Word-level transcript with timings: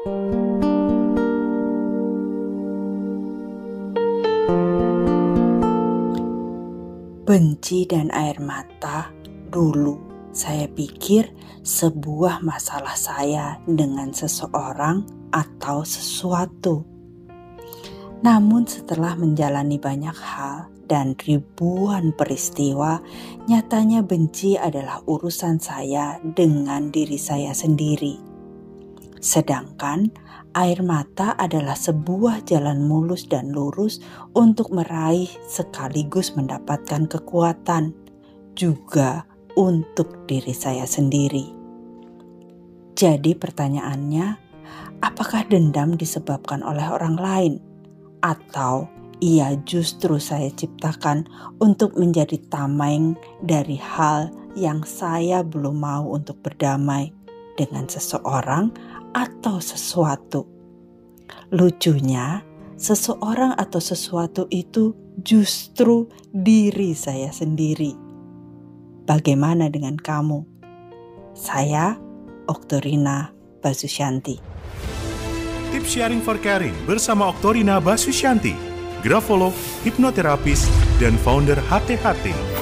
Benci 0.00 0.16
dan 7.84 8.08
air 8.08 8.40
mata 8.40 9.12
dulu 9.52 10.00
saya 10.32 10.72
pikir 10.72 11.28
sebuah 11.60 12.40
masalah 12.40 12.96
saya 12.96 13.60
dengan 13.68 14.16
seseorang 14.16 15.04
atau 15.36 15.84
sesuatu. 15.84 16.88
Namun 18.24 18.64
setelah 18.64 19.12
menjalani 19.20 19.76
banyak 19.76 20.16
hal 20.16 20.72
dan 20.88 21.12
ribuan 21.12 22.16
peristiwa, 22.16 23.04
nyatanya 23.52 24.00
benci 24.00 24.56
adalah 24.56 25.04
urusan 25.04 25.60
saya 25.60 26.16
dengan 26.24 26.88
diri 26.88 27.20
saya 27.20 27.52
sendiri. 27.52 28.29
Sedangkan 29.20 30.08
air 30.56 30.80
mata 30.80 31.36
adalah 31.36 31.76
sebuah 31.76 32.48
jalan 32.48 32.88
mulus 32.88 33.28
dan 33.28 33.52
lurus 33.52 34.00
untuk 34.32 34.72
meraih 34.72 35.28
sekaligus 35.46 36.34
mendapatkan 36.34 37.06
kekuatan, 37.06 37.92
juga 38.56 39.28
untuk 39.54 40.26
diri 40.26 40.56
saya 40.56 40.88
sendiri. 40.88 41.52
Jadi, 42.96 43.32
pertanyaannya, 43.36 44.26
apakah 45.04 45.46
dendam 45.48 45.96
disebabkan 45.96 46.60
oleh 46.64 46.84
orang 46.84 47.16
lain, 47.16 47.54
atau 48.20 48.88
ia 49.20 49.56
justru 49.68 50.16
saya 50.16 50.48
ciptakan 50.52 51.28
untuk 51.60 51.96
menjadi 51.96 52.40
tameng 52.48 53.16
dari 53.44 53.76
hal 53.76 54.32
yang 54.56 54.84
saya 54.84 55.44
belum 55.44 55.80
mau 55.80 56.08
untuk 56.08 56.40
berdamai 56.40 57.12
dengan 57.54 57.86
seseorang 57.86 58.70
atau 59.14 59.58
sesuatu. 59.58 60.46
Lucunya, 61.50 62.42
seseorang 62.78 63.54
atau 63.58 63.78
sesuatu 63.82 64.46
itu 64.50 64.94
justru 65.20 66.06
diri 66.30 66.94
saya 66.94 67.30
sendiri. 67.34 67.94
Bagaimana 69.06 69.66
dengan 69.66 69.98
kamu? 69.98 70.46
Saya, 71.34 71.98
Oktorina 72.46 73.34
Basusyanti. 73.62 74.38
Tips 75.70 75.90
Sharing 75.94 76.22
for 76.22 76.38
Caring 76.42 76.74
bersama 76.82 77.30
Oktorina 77.30 77.78
Basusyanti, 77.78 78.54
grafolog, 79.06 79.54
hipnoterapis, 79.86 80.66
dan 80.98 81.14
founder 81.22 81.58
HTHT. 81.70 82.59